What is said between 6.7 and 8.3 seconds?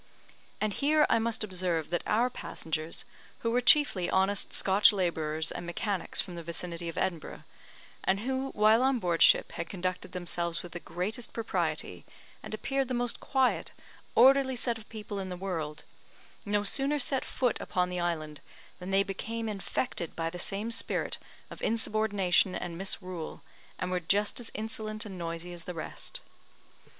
of Edinburgh, and